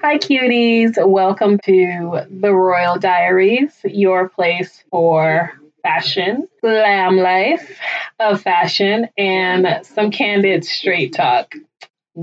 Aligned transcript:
Hi, 0.00 0.16
cuties. 0.16 0.94
Welcome 0.96 1.58
to 1.64 2.22
the 2.30 2.54
Royal 2.54 3.00
Diaries, 3.00 3.72
your 3.82 4.28
place 4.28 4.84
for 4.92 5.52
fashion, 5.82 6.46
glam 6.62 7.16
life 7.16 7.80
of 8.20 8.40
fashion, 8.40 9.08
and 9.18 9.84
some 9.84 10.12
candid 10.12 10.64
straight 10.64 11.14
talk 11.14 11.52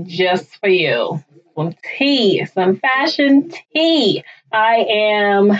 just 0.04 0.56
for 0.58 0.70
you. 0.70 1.22
Some 1.54 1.74
tea, 1.98 2.46
some 2.46 2.76
fashion 2.76 3.52
tea. 3.74 4.24
I 4.50 4.76
am 4.88 5.52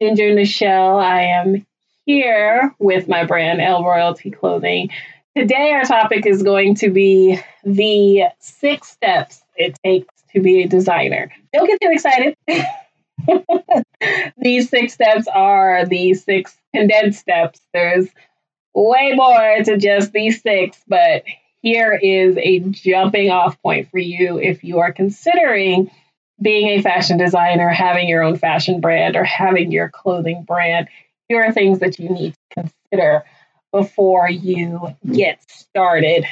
Ginger 0.00 0.32
Nichelle. 0.32 1.02
I 1.02 1.22
am 1.22 1.66
here 2.06 2.72
with 2.78 3.08
my 3.08 3.24
brand, 3.24 3.58
LRoyalty 3.58 4.32
Clothing. 4.32 4.90
Today, 5.36 5.72
our 5.72 5.82
topic 5.82 6.24
is 6.24 6.44
going 6.44 6.76
to 6.76 6.90
be 6.90 7.40
the 7.64 8.26
six 8.38 8.90
steps 8.90 9.42
it 9.56 9.76
takes 9.84 10.13
to 10.34 10.40
be 10.40 10.62
a 10.62 10.68
designer. 10.68 11.30
Don't 11.52 11.66
get 11.66 11.80
too 11.80 11.90
excited. 11.90 12.36
these 14.38 14.68
six 14.68 14.92
steps 14.92 15.26
are 15.32 15.86
the 15.86 16.14
six 16.14 16.56
condensed 16.74 17.20
steps. 17.20 17.60
There's 17.72 18.08
way 18.74 19.12
more 19.14 19.62
to 19.64 19.76
just 19.76 20.12
these 20.12 20.42
six, 20.42 20.78
but 20.86 21.24
here 21.62 21.92
is 21.94 22.36
a 22.36 22.58
jumping 22.60 23.30
off 23.30 23.60
point 23.62 23.90
for 23.90 23.98
you 23.98 24.38
if 24.38 24.64
you 24.64 24.80
are 24.80 24.92
considering 24.92 25.90
being 26.40 26.68
a 26.68 26.82
fashion 26.82 27.16
designer, 27.16 27.68
having 27.68 28.08
your 28.08 28.22
own 28.22 28.36
fashion 28.36 28.80
brand, 28.80 29.16
or 29.16 29.24
having 29.24 29.72
your 29.72 29.88
clothing 29.88 30.42
brand. 30.42 30.88
Here 31.28 31.42
are 31.42 31.52
things 31.52 31.78
that 31.78 31.98
you 31.98 32.10
need 32.10 32.34
to 32.34 32.64
consider 32.90 33.24
before 33.72 34.28
you 34.28 34.94
get 35.10 35.40
started. 35.50 36.26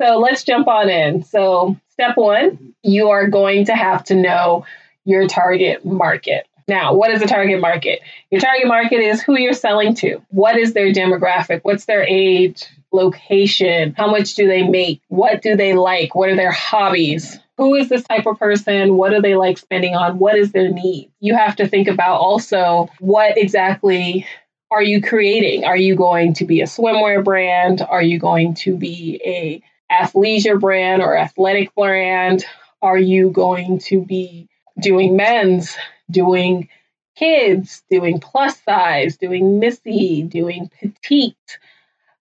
So 0.00 0.18
let's 0.18 0.44
jump 0.44 0.68
on 0.68 0.88
in. 0.90 1.22
So, 1.24 1.76
step 1.90 2.16
one, 2.16 2.74
you 2.82 3.10
are 3.10 3.28
going 3.28 3.66
to 3.66 3.74
have 3.74 4.04
to 4.04 4.14
know 4.14 4.66
your 5.04 5.26
target 5.26 5.84
market. 5.84 6.46
Now, 6.68 6.94
what 6.94 7.12
is 7.12 7.22
a 7.22 7.26
target 7.26 7.60
market? 7.60 8.00
Your 8.30 8.40
target 8.40 8.66
market 8.66 9.00
is 9.00 9.22
who 9.22 9.38
you're 9.38 9.52
selling 9.52 9.94
to. 9.96 10.20
What 10.30 10.58
is 10.58 10.72
their 10.72 10.92
demographic? 10.92 11.60
What's 11.62 11.84
their 11.84 12.02
age, 12.02 12.64
location? 12.92 13.94
How 13.96 14.10
much 14.10 14.34
do 14.34 14.48
they 14.48 14.66
make? 14.66 15.00
What 15.08 15.42
do 15.42 15.56
they 15.56 15.74
like? 15.74 16.14
What 16.14 16.28
are 16.28 16.36
their 16.36 16.50
hobbies? 16.50 17.38
Who 17.56 17.76
is 17.76 17.88
this 17.88 18.02
type 18.02 18.26
of 18.26 18.38
person? 18.38 18.96
What 18.96 19.10
do 19.10 19.22
they 19.22 19.36
like 19.36 19.58
spending 19.58 19.94
on? 19.94 20.18
What 20.18 20.36
is 20.36 20.50
their 20.50 20.70
need? 20.70 21.10
You 21.20 21.36
have 21.36 21.56
to 21.56 21.68
think 21.68 21.88
about 21.88 22.20
also 22.20 22.88
what 22.98 23.38
exactly 23.38 24.26
are 24.70 24.82
you 24.82 25.00
creating? 25.00 25.64
Are 25.64 25.76
you 25.76 25.94
going 25.94 26.34
to 26.34 26.44
be 26.44 26.60
a 26.60 26.66
swimwear 26.66 27.22
brand? 27.24 27.80
Are 27.80 28.02
you 28.02 28.18
going 28.18 28.54
to 28.54 28.76
be 28.76 29.20
a 29.24 29.62
athleisure 29.90 30.58
brand 30.58 31.02
or 31.02 31.16
athletic 31.16 31.74
brand? 31.74 32.44
Are 32.82 32.98
you 32.98 33.30
going 33.30 33.78
to 33.80 34.04
be 34.04 34.48
doing 34.80 35.16
men's, 35.16 35.76
doing 36.10 36.68
kids, 37.16 37.82
doing 37.90 38.20
plus 38.20 38.60
size, 38.62 39.16
doing 39.16 39.58
Missy, 39.58 40.22
doing 40.22 40.70
petite, 40.80 41.58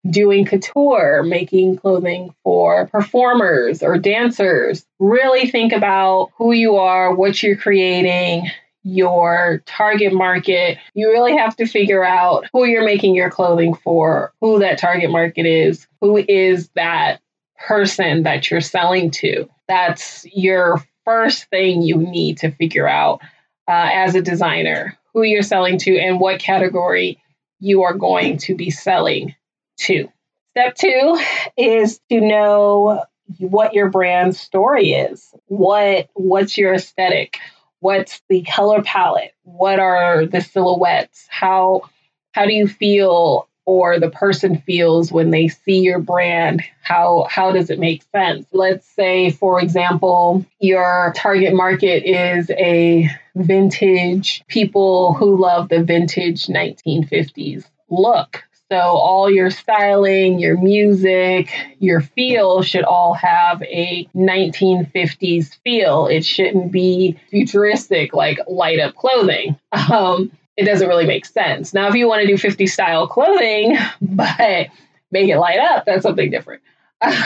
doing 0.10 0.46
couture, 0.46 1.24
making 1.24 1.78
clothing 1.78 2.36
for 2.44 2.88
performers 2.88 3.82
or 3.82 3.98
dancers? 3.98 4.86
Really 5.00 5.50
think 5.50 5.72
about 5.74 6.32
who 6.38 6.52
you 6.52 6.76
are, 6.76 7.16
what 7.16 7.42
you're 7.42 7.56
creating, 7.56 8.50
your 8.84 9.62
target 9.66 10.14
market, 10.14 10.78
you 10.94 11.10
really 11.10 11.38
have 11.38 11.56
to 11.58 11.66
figure 11.66 12.04
out 12.04 12.48
who 12.52 12.66
you're 12.66 12.86
making 12.86 13.16
your 13.16 13.30
clothing 13.30 13.76
for, 13.76 14.34
who 14.42 14.60
that 14.60 14.80
target 14.80 15.12
market 15.12 15.46
is, 15.46 15.88
who 16.00 16.18
is 16.18 16.70
that 16.76 17.22
person 17.68 18.24
that 18.24 18.50
you're 18.50 18.62
selling 18.62 19.12
to. 19.12 19.50
That's 19.68 20.26
your 20.34 20.84
first 21.06 21.46
thing 21.46 21.82
you 21.82 21.98
need 21.98 22.40
to 22.40 22.52
figure 22.52 22.88
out 22.88 23.22
uh, 23.68 23.90
as 23.94 24.16
a 24.16 24.22
designer 24.22 24.98
who 25.14 25.24
you're 25.24 25.44
selling 25.44 25.78
to 25.80 25.98
and 25.98 26.20
what 26.20 26.40
category 26.40 27.22
you 27.60 27.84
are 27.84 27.94
going 27.94 28.38
to 28.38 28.56
be 28.56 28.70
selling 28.70 29.36
to. 29.78 30.10
Step 30.52 30.76
two 30.76 31.20
is 31.58 32.00
to 32.10 32.20
know 32.20 33.04
what 33.40 33.74
your 33.74 33.90
brand 33.90 34.36
story 34.36 34.92
is. 34.92 35.34
What 35.46 36.10
what's 36.14 36.58
your 36.58 36.74
aesthetic? 36.74 37.38
What's 37.80 38.22
the 38.30 38.44
color 38.44 38.82
palette? 38.84 39.34
What 39.44 39.80
are 39.80 40.26
the 40.26 40.42
silhouettes? 40.42 41.26
How 41.30 41.90
how 42.34 42.46
do 42.46 42.54
you 42.54 42.68
feel 42.68 43.48
or 43.72 44.00
the 44.00 44.10
person 44.10 44.58
feels 44.58 45.14
when 45.14 45.32
they 45.32 45.48
see 45.48 45.80
your 45.80 46.00
brand 46.00 46.62
how 46.82 47.26
how 47.30 47.54
does 47.54 47.70
it 47.70 47.80
make 47.80 48.04
sense 48.12 48.46
let's 48.52 48.86
say 48.86 49.32
for 49.32 49.62
example 49.62 50.46
your 50.60 51.14
target 51.16 51.54
market 51.54 52.04
is 52.04 52.50
a 52.52 53.10
vintage 53.36 54.44
people 54.50 55.14
who 55.14 55.42
love 55.42 55.70
the 55.70 55.82
vintage 55.82 56.48
1950s 56.48 57.64
look 57.90 58.44
so 58.72 58.78
all 58.78 59.30
your 59.30 59.50
styling, 59.50 60.40
your 60.40 60.58
music, 60.58 61.54
your 61.80 62.00
feel 62.00 62.62
should 62.62 62.86
all 62.86 63.14
have 63.16 63.62
a 63.64 64.08
1950s 64.16 65.58
feel. 65.62 66.08
It 66.08 66.24
shouldn't 66.24 66.72
be 66.72 67.20
futuristic 67.30 68.14
like 68.14 68.40
light 68.48 68.80
up 68.80 68.96
clothing. 68.96 69.58
Um, 69.92 70.32
it 70.58 70.66
doesn't 70.66 70.88
really 70.88 71.06
make 71.06 71.26
sense. 71.26 71.74
Now, 71.74 71.88
if 71.88 71.96
you 71.96 72.08
want 72.08 72.22
to 72.22 72.28
do 72.28 72.38
50 72.38 72.68
style 72.68 73.08
clothing, 73.08 73.78
but 74.02 74.68
make 75.12 75.30
it 75.30 75.38
light 75.38 75.60
up, 75.60 75.86
that's 75.86 76.04
something 76.04 76.30
different. 76.30 76.62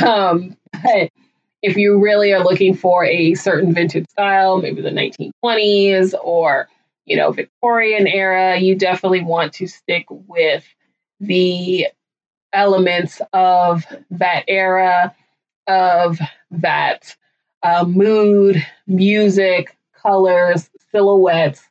Um, 0.05 0.55
but 0.71 1.11
if 1.61 1.75
you 1.75 1.99
really 2.01 2.33
are 2.33 2.43
looking 2.43 2.75
for 2.75 3.03
a 3.03 3.33
certain 3.33 3.73
vintage 3.73 4.07
style, 4.09 4.61
maybe 4.61 4.81
the 4.81 4.89
1920s 4.89 6.13
or, 6.23 6.69
you 7.05 7.17
know, 7.17 7.31
Victorian 7.31 8.07
era, 8.07 8.57
you 8.57 8.75
definitely 8.75 9.23
want 9.23 9.53
to 9.53 9.67
stick 9.67 10.05
with 10.09 10.63
the 11.19 11.87
elements 12.53 13.21
of 13.33 13.85
that 14.11 14.45
era, 14.47 15.15
of 15.67 16.19
that 16.51 17.15
uh, 17.63 17.83
mood, 17.83 18.65
music, 18.87 19.75
colors, 19.93 20.69
silhouettes, 20.91 21.67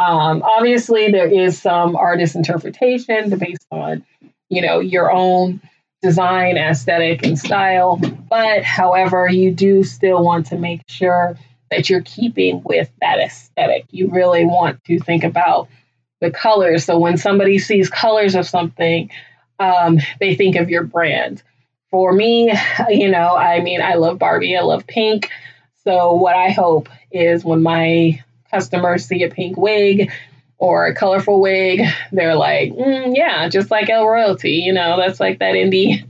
um, 0.00 0.42
obviously, 0.42 1.10
there 1.10 1.28
is 1.28 1.60
some 1.60 1.94
artist 1.94 2.34
interpretation 2.34 3.36
based 3.38 3.66
on, 3.70 4.02
you 4.48 4.62
know, 4.62 4.80
your 4.80 5.12
own 5.12 5.60
design, 6.00 6.56
aesthetic, 6.56 7.26
and 7.26 7.38
style. 7.38 7.96
But 7.96 8.64
however, 8.64 9.28
you 9.28 9.52
do 9.52 9.84
still 9.84 10.24
want 10.24 10.46
to 10.46 10.56
make 10.56 10.80
sure 10.88 11.36
that 11.70 11.90
you're 11.90 12.00
keeping 12.00 12.62
with 12.64 12.90
that 13.02 13.20
aesthetic. 13.20 13.84
You 13.90 14.08
really 14.08 14.46
want 14.46 14.82
to 14.84 14.98
think 14.98 15.22
about 15.22 15.68
the 16.22 16.30
colors. 16.30 16.86
So 16.86 16.98
when 16.98 17.18
somebody 17.18 17.58
sees 17.58 17.90
colors 17.90 18.34
of 18.34 18.48
something, 18.48 19.10
um, 19.58 19.98
they 20.18 20.34
think 20.34 20.56
of 20.56 20.70
your 20.70 20.84
brand. 20.84 21.42
For 21.90 22.10
me, 22.10 22.50
you 22.88 23.10
know, 23.10 23.36
I 23.36 23.60
mean, 23.60 23.82
I 23.82 23.94
love 23.94 24.18
Barbie, 24.18 24.56
I 24.56 24.62
love 24.62 24.86
pink. 24.86 25.28
So 25.84 26.14
what 26.14 26.36
I 26.36 26.50
hope 26.50 26.88
is 27.12 27.44
when 27.44 27.62
my 27.62 28.22
customers 28.50 29.06
see 29.06 29.22
a 29.22 29.30
pink 29.30 29.56
wig 29.56 30.10
or 30.58 30.86
a 30.86 30.94
colorful 30.94 31.40
wig, 31.40 31.82
they're 32.12 32.36
like, 32.36 32.72
mm, 32.72 33.16
yeah, 33.16 33.48
just 33.48 33.70
like 33.70 33.88
LRoyalty. 33.88 34.62
You 34.62 34.72
know, 34.72 34.96
that's 34.98 35.18
like 35.18 35.38
that 35.38 35.54
indie, 35.54 36.06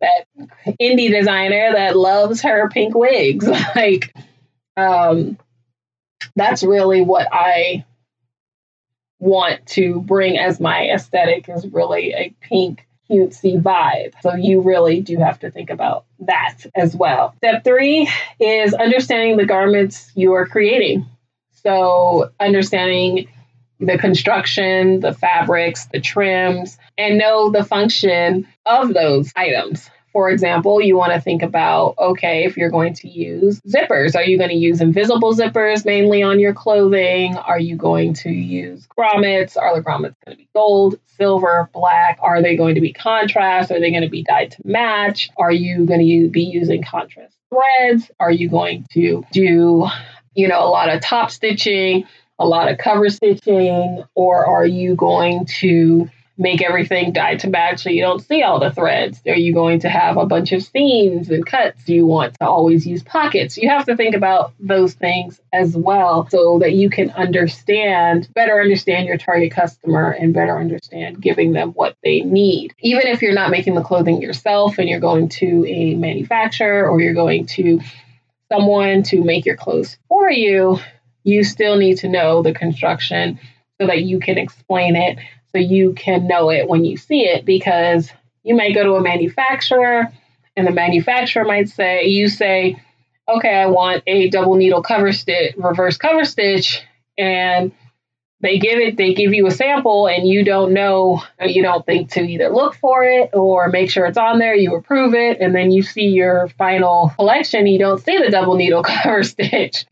that 0.00 0.26
indie 0.80 1.10
designer 1.10 1.72
that 1.74 1.96
loves 1.96 2.42
her 2.42 2.68
pink 2.68 2.94
wigs. 2.94 3.46
like, 3.76 4.14
um, 4.76 5.36
that's 6.36 6.62
really 6.62 7.02
what 7.02 7.26
I 7.32 7.84
want 9.18 9.64
to 9.66 10.00
bring 10.00 10.38
as 10.38 10.60
my 10.60 10.88
aesthetic 10.90 11.48
is 11.48 11.66
really 11.66 12.12
a 12.12 12.34
pink 12.40 12.86
cutesy 13.08 13.60
vibe. 13.60 14.12
So 14.22 14.34
you 14.34 14.62
really 14.62 15.00
do 15.00 15.16
have 15.18 15.40
to 15.40 15.50
think 15.50 15.70
about 15.70 16.04
that 16.20 16.58
as 16.74 16.94
well. 16.94 17.34
Step 17.38 17.64
three 17.64 18.10
is 18.40 18.74
understanding 18.74 19.36
the 19.36 19.46
garments 19.46 20.10
you 20.14 20.32
are 20.32 20.46
creating. 20.46 21.06
So, 21.62 22.30
understanding 22.40 23.28
the 23.78 23.98
construction, 23.98 25.00
the 25.00 25.12
fabrics, 25.12 25.86
the 25.86 26.00
trims, 26.00 26.78
and 26.96 27.18
know 27.18 27.50
the 27.50 27.64
function 27.64 28.46
of 28.64 28.94
those 28.94 29.32
items. 29.34 29.88
For 30.12 30.30
example, 30.30 30.82
you 30.82 30.96
want 30.96 31.14
to 31.14 31.20
think 31.20 31.42
about 31.42 31.94
okay, 31.98 32.44
if 32.44 32.58
you're 32.58 32.70
going 32.70 32.92
to 32.94 33.08
use 33.08 33.60
zippers, 33.62 34.14
are 34.14 34.22
you 34.22 34.36
going 34.36 34.50
to 34.50 34.56
use 34.56 34.80
invisible 34.80 35.34
zippers 35.34 35.86
mainly 35.86 36.22
on 36.22 36.38
your 36.38 36.52
clothing? 36.52 37.36
Are 37.36 37.58
you 37.58 37.76
going 37.76 38.12
to 38.14 38.30
use 38.30 38.86
grommets? 38.86 39.56
Are 39.56 39.74
the 39.74 39.82
grommets 39.82 40.14
going 40.24 40.36
to 40.36 40.36
be 40.36 40.48
gold, 40.54 40.96
silver, 41.16 41.70
black? 41.72 42.18
Are 42.20 42.42
they 42.42 42.56
going 42.56 42.74
to 42.74 42.82
be 42.82 42.92
contrast? 42.92 43.70
Are 43.70 43.80
they 43.80 43.90
going 43.90 44.02
to 44.02 44.10
be 44.10 44.22
dyed 44.22 44.50
to 44.52 44.62
match? 44.64 45.30
Are 45.38 45.52
you 45.52 45.86
going 45.86 46.00
to 46.00 46.28
be 46.30 46.42
using 46.42 46.82
contrast 46.82 47.34
threads? 47.48 48.10
Are 48.20 48.30
you 48.30 48.50
going 48.50 48.86
to 48.92 49.24
do 49.32 49.86
you 50.34 50.48
know, 50.48 50.60
a 50.60 50.70
lot 50.70 50.88
of 50.88 51.00
top 51.00 51.30
stitching, 51.30 52.06
a 52.38 52.46
lot 52.46 52.70
of 52.70 52.78
cover 52.78 53.08
stitching, 53.08 54.04
or 54.14 54.44
are 54.46 54.66
you 54.66 54.94
going 54.94 55.46
to 55.46 56.08
make 56.38 56.62
everything 56.62 57.12
dyed 57.12 57.38
to 57.40 57.48
match 57.48 57.82
so 57.82 57.90
you 57.90 58.02
don't 58.02 58.20
see 58.20 58.42
all 58.42 58.58
the 58.58 58.70
threads? 58.70 59.20
Are 59.26 59.34
you 59.34 59.52
going 59.52 59.80
to 59.80 59.88
have 59.88 60.16
a 60.16 60.26
bunch 60.26 60.52
of 60.52 60.62
seams 60.62 61.30
and 61.30 61.44
cuts? 61.44 61.84
Do 61.84 61.94
you 61.94 62.06
want 62.06 62.34
to 62.40 62.46
always 62.46 62.86
use 62.86 63.02
pockets? 63.02 63.56
You 63.56 63.68
have 63.68 63.86
to 63.86 63.96
think 63.96 64.14
about 64.16 64.52
those 64.58 64.94
things 64.94 65.40
as 65.52 65.76
well 65.76 66.28
so 66.30 66.58
that 66.60 66.72
you 66.72 66.90
can 66.90 67.10
understand, 67.10 68.28
better 68.34 68.60
understand 68.60 69.06
your 69.06 69.18
target 69.18 69.52
customer 69.52 70.10
and 70.10 70.34
better 70.34 70.58
understand 70.58 71.20
giving 71.20 71.52
them 71.52 71.70
what 71.70 71.96
they 72.02 72.20
need. 72.20 72.74
Even 72.80 73.06
if 73.06 73.22
you're 73.22 73.34
not 73.34 73.50
making 73.50 73.74
the 73.74 73.82
clothing 73.82 74.22
yourself 74.22 74.78
and 74.78 74.88
you're 74.88 75.00
going 75.00 75.28
to 75.28 75.66
a 75.66 75.94
manufacturer 75.94 76.88
or 76.88 77.00
you're 77.00 77.14
going 77.14 77.46
to 77.46 77.80
someone 78.52 79.02
to 79.02 79.22
make 79.22 79.46
your 79.46 79.56
clothes 79.56 79.96
for 80.08 80.30
you, 80.30 80.78
you 81.24 81.44
still 81.44 81.76
need 81.76 81.98
to 81.98 82.08
know 82.08 82.42
the 82.42 82.52
construction 82.52 83.38
so 83.80 83.86
that 83.86 84.02
you 84.02 84.20
can 84.20 84.38
explain 84.38 84.96
it 84.96 85.18
so 85.52 85.58
you 85.58 85.92
can 85.94 86.26
know 86.26 86.50
it 86.50 86.68
when 86.68 86.84
you 86.84 86.96
see 86.96 87.22
it 87.22 87.44
because 87.44 88.10
you 88.42 88.54
may 88.54 88.72
go 88.72 88.82
to 88.82 88.94
a 88.94 89.02
manufacturer 89.02 90.12
and 90.56 90.66
the 90.66 90.72
manufacturer 90.72 91.44
might 91.44 91.68
say 91.68 92.06
you 92.06 92.28
say 92.28 92.76
okay 93.28 93.54
i 93.54 93.66
want 93.66 94.02
a 94.06 94.28
double 94.30 94.54
needle 94.54 94.82
cover 94.82 95.12
stitch 95.12 95.54
reverse 95.56 95.96
cover 95.96 96.24
stitch 96.24 96.82
and 97.18 97.72
they 98.42 98.58
give 98.58 98.78
it 98.78 98.96
they 98.96 99.14
give 99.14 99.32
you 99.32 99.46
a 99.46 99.50
sample 99.50 100.06
and 100.06 100.28
you 100.28 100.44
don't 100.44 100.72
know 100.72 101.22
you 101.40 101.62
don't 101.62 101.86
think 101.86 102.10
to 102.10 102.20
either 102.20 102.50
look 102.50 102.74
for 102.74 103.04
it 103.04 103.30
or 103.32 103.68
make 103.68 103.90
sure 103.90 104.04
it's 104.04 104.18
on 104.18 104.38
there 104.38 104.54
you 104.54 104.74
approve 104.74 105.14
it 105.14 105.40
and 105.40 105.54
then 105.54 105.70
you 105.70 105.82
see 105.82 106.08
your 106.08 106.48
final 106.58 107.10
collection 107.16 107.66
you 107.66 107.78
don't 107.78 108.02
see 108.02 108.18
the 108.18 108.30
double 108.30 108.56
needle 108.56 108.82
cover 109.02 109.22
stitch. 109.22 109.86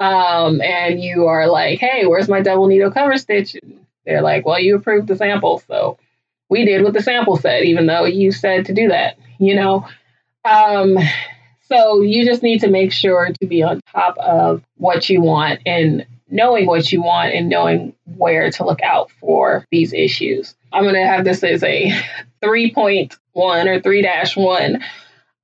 Um, 0.00 0.60
and 0.60 1.00
you 1.00 1.26
are 1.26 1.48
like 1.48 1.78
hey 1.78 2.06
where's 2.06 2.28
my 2.28 2.42
double 2.42 2.66
needle 2.66 2.90
cover 2.90 3.16
stitch? 3.16 3.56
They're 4.04 4.22
like, 4.22 4.44
well, 4.44 4.60
you 4.60 4.76
approved 4.76 5.08
the 5.08 5.16
sample, 5.16 5.60
so 5.66 5.98
we 6.48 6.64
did 6.64 6.82
what 6.82 6.92
the 6.92 7.02
sample 7.02 7.36
said, 7.36 7.64
even 7.64 7.86
though 7.86 8.04
you 8.04 8.32
said 8.32 8.66
to 8.66 8.74
do 8.74 8.88
that, 8.88 9.18
you 9.38 9.54
know? 9.54 9.88
Um, 10.44 10.98
so 11.62 12.02
you 12.02 12.24
just 12.24 12.42
need 12.42 12.60
to 12.60 12.68
make 12.68 12.92
sure 12.92 13.30
to 13.40 13.46
be 13.46 13.62
on 13.62 13.80
top 13.92 14.16
of 14.18 14.62
what 14.76 15.08
you 15.08 15.22
want 15.22 15.60
and 15.64 16.06
knowing 16.28 16.66
what 16.66 16.90
you 16.92 17.02
want 17.02 17.34
and 17.34 17.48
knowing 17.48 17.94
where 18.16 18.50
to 18.50 18.64
look 18.64 18.82
out 18.82 19.10
for 19.20 19.64
these 19.70 19.92
issues. 19.92 20.54
I'm 20.72 20.84
going 20.84 20.94
to 20.94 21.06
have 21.06 21.24
this 21.24 21.42
as 21.44 21.62
a 21.62 21.90
3.1 22.42 23.16
or 23.34 23.80
3 23.80 24.42
1. 24.42 24.84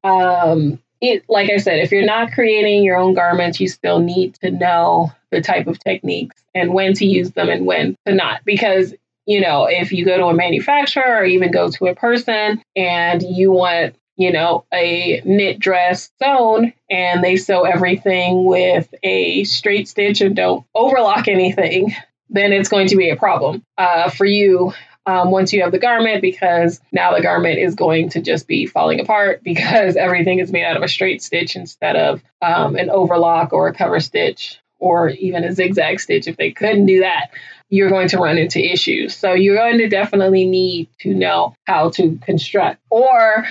Um, 0.03 0.79
it, 1.01 1.25
like 1.29 1.51
I 1.51 1.57
said, 1.59 1.79
if 1.79 1.93
you're 1.93 2.05
not 2.05 2.33
creating 2.33 2.85
your 2.85 2.97
own 2.97 3.15
garments, 3.15 3.61
you 3.61 3.69
still 3.69 4.01
need 4.01 4.35
to 4.37 4.51
know 4.51 5.13
the 5.31 5.41
type 5.41 5.67
of 5.67 5.79
techniques 5.79 6.43
and 6.55 6.75
when 6.75 6.95
to 6.95 7.07
use 7.07 7.31
them 7.33 7.49
and 7.49 7.65
when 7.65 7.97
to 8.07 8.15
not. 8.15 8.45
Because, 8.45 8.95
you 9.27 9.41
know, 9.41 9.67
if 9.67 9.93
you 9.93 10.05
go 10.05 10.19
to 10.19 10.27
a 10.27 10.35
manufacturer 10.35 11.19
or 11.19 11.25
even 11.25 11.53
go 11.53 11.71
to 11.71 11.87
a 11.87 11.95
person 11.95 12.63
and 12.77 13.23
you 13.23 13.51
want, 13.51 13.95
you 14.21 14.31
know, 14.31 14.67
a 14.71 15.23
knit 15.25 15.59
dress 15.59 16.11
sewn 16.23 16.75
and 16.91 17.25
they 17.25 17.37
sew 17.37 17.63
everything 17.65 18.45
with 18.45 18.93
a 19.03 19.45
straight 19.45 19.89
stitch 19.89 20.21
and 20.21 20.37
don't 20.37 20.67
overlock 20.75 21.27
anything, 21.27 21.95
then 22.29 22.53
it's 22.53 22.69
going 22.69 22.89
to 22.89 22.97
be 22.97 23.09
a 23.09 23.17
problem 23.17 23.65
uh, 23.79 24.11
for 24.11 24.27
you 24.27 24.75
um, 25.07 25.31
once 25.31 25.55
you 25.55 25.63
have 25.63 25.73
the 25.73 25.79
garment 25.79 26.21
because 26.21 26.83
now 26.93 27.15
the 27.17 27.23
garment 27.23 27.61
is 27.61 27.75
going 27.75 28.11
to 28.11 28.21
just 28.21 28.47
be 28.47 28.67
falling 28.67 29.01
apart 29.01 29.43
because 29.45 29.97
everything 29.97 30.39
is 30.39 30.53
made 30.53 30.65
out 30.65 30.77
of 30.77 30.83
a 30.83 30.89
straight 30.89 31.23
stitch 31.23 31.57
instead 31.57 31.97
of 31.97 32.23
um, 32.43 32.77
an 32.77 32.91
overlock 32.91 33.55
or 33.55 33.69
a 33.69 33.75
cover 33.75 34.01
stitch 34.01 34.61
or 34.79 35.09
even 35.09 35.45
a 35.45 35.53
zigzag 35.55 35.99
stitch. 35.99 36.29
If 36.29 36.37
they 36.37 36.51
couldn't 36.51 36.85
do 36.85 37.01
that, 37.01 37.31
you're 37.71 37.89
going 37.89 38.09
to 38.09 38.19
run 38.19 38.37
into 38.37 38.61
issues. 38.61 39.17
So 39.17 39.33
you're 39.33 39.57
going 39.57 39.79
to 39.79 39.89
definitely 39.89 40.45
need 40.45 40.91
to 41.01 41.15
know 41.15 41.55
how 41.65 41.89
to 41.91 42.19
construct 42.23 42.83
or 42.91 43.47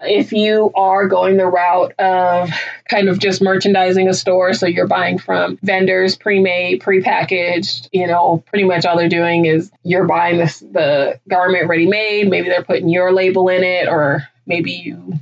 if 0.00 0.32
you 0.32 0.70
are 0.74 1.08
going 1.08 1.36
the 1.36 1.46
route 1.46 1.92
of 1.98 2.50
kind 2.88 3.08
of 3.08 3.18
just 3.18 3.40
merchandising 3.40 4.08
a 4.08 4.14
store, 4.14 4.52
so 4.52 4.66
you're 4.66 4.86
buying 4.86 5.18
from 5.18 5.58
vendors, 5.62 6.16
pre-made, 6.16 6.80
pre-packaged, 6.80 7.88
you 7.92 8.06
know, 8.06 8.42
pretty 8.46 8.64
much 8.64 8.84
all 8.84 8.96
they're 8.98 9.08
doing 9.08 9.46
is 9.46 9.70
you're 9.82 10.06
buying 10.06 10.38
this 10.38 10.60
the 10.60 11.18
garment 11.28 11.68
ready-made. 11.68 12.28
Maybe 12.28 12.48
they're 12.48 12.64
putting 12.64 12.88
your 12.88 13.12
label 13.12 13.48
in 13.48 13.64
it, 13.64 13.88
or 13.88 14.28
maybe 14.46 14.72
you 14.72 15.14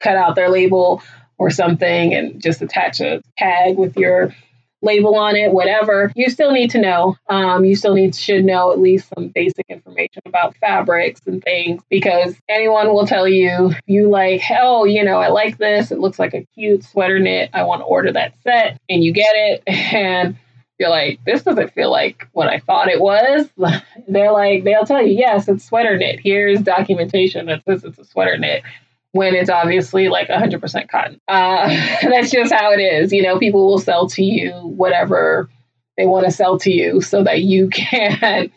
cut 0.00 0.16
out 0.16 0.34
their 0.34 0.50
label 0.50 1.02
or 1.38 1.50
something 1.50 2.14
and 2.14 2.42
just 2.42 2.62
attach 2.62 3.00
a 3.00 3.22
tag 3.36 3.76
with 3.76 3.96
your 3.96 4.34
label 4.82 5.16
on 5.16 5.36
it, 5.36 5.52
whatever, 5.52 6.12
you 6.14 6.30
still 6.30 6.52
need 6.52 6.70
to 6.70 6.80
know. 6.80 7.16
Um, 7.28 7.64
you 7.64 7.74
still 7.74 7.94
need 7.94 8.14
should 8.14 8.44
know 8.44 8.72
at 8.72 8.78
least 8.78 9.10
some 9.14 9.28
basic 9.28 9.66
information 9.68 10.22
about 10.26 10.56
fabrics 10.56 11.20
and 11.26 11.42
things 11.42 11.82
because 11.88 12.36
anyone 12.48 12.88
will 12.88 13.06
tell 13.06 13.26
you 13.26 13.72
you 13.86 14.08
like, 14.08 14.42
oh, 14.50 14.84
you 14.84 15.04
know, 15.04 15.18
I 15.18 15.28
like 15.28 15.58
this. 15.58 15.90
It 15.90 15.98
looks 15.98 16.18
like 16.18 16.34
a 16.34 16.46
cute 16.54 16.84
sweater 16.84 17.18
knit. 17.18 17.50
I 17.52 17.64
want 17.64 17.80
to 17.80 17.86
order 17.86 18.12
that 18.12 18.34
set, 18.42 18.80
and 18.88 19.02
you 19.02 19.12
get 19.12 19.32
it, 19.34 19.62
and 19.66 20.36
you're 20.78 20.90
like, 20.90 21.18
this 21.24 21.42
doesn't 21.42 21.74
feel 21.74 21.90
like 21.90 22.28
what 22.32 22.48
I 22.48 22.60
thought 22.60 22.88
it 22.88 23.00
was. 23.00 23.48
They're 24.08 24.32
like, 24.32 24.62
they'll 24.62 24.84
tell 24.84 25.04
you, 25.04 25.18
yes, 25.18 25.48
it's 25.48 25.64
sweater 25.64 25.98
knit. 25.98 26.20
Here's 26.22 26.60
documentation 26.62 27.46
that 27.46 27.64
says 27.64 27.82
it's 27.84 27.98
a 27.98 28.04
sweater 28.04 28.38
knit 28.38 28.62
when 29.12 29.34
it's 29.34 29.50
obviously 29.50 30.08
like 30.08 30.28
100% 30.28 30.88
cotton. 30.88 31.20
Uh, 31.28 31.68
that's 32.02 32.30
just 32.30 32.52
how 32.52 32.72
it 32.72 32.80
is. 32.80 33.12
You 33.12 33.22
know, 33.22 33.38
people 33.38 33.66
will 33.66 33.78
sell 33.78 34.08
to 34.10 34.22
you 34.22 34.52
whatever 34.52 35.48
they 35.96 36.06
want 36.06 36.26
to 36.26 36.32
sell 36.32 36.58
to 36.60 36.70
you 36.70 37.00
so 37.00 37.24
that 37.24 37.42
you 37.42 37.68
can 37.72 38.50